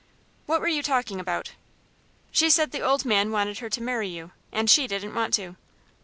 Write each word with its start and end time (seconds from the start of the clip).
"What 0.47 0.61
were 0.61 0.67
you 0.67 0.81
talking 0.81 1.19
about?" 1.19 1.51
"She 2.31 2.49
said 2.49 2.71
the 2.71 2.81
old 2.81 3.05
man 3.05 3.29
wanted 3.29 3.59
her 3.59 3.69
to 3.69 3.83
marry 3.83 4.07
you, 4.07 4.31
and 4.51 4.67
she 4.67 4.87
didn't 4.87 5.13
want 5.13 5.31
to." 5.35 5.57